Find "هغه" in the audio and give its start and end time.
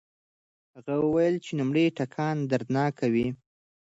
0.75-0.93